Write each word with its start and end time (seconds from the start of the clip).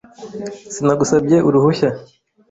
Sinagusabye 0.73 1.37
uruhushya. 1.47 1.89